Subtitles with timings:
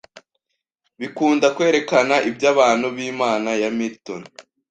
[0.99, 4.21] bikunda kwerekana ibyabantu, bimana ya Milton